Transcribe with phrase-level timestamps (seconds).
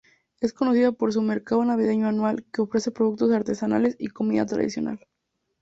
[0.39, 5.07] Es conocida por su mercado navideño anual, que ofrece productos artesanales y comida tradicionales.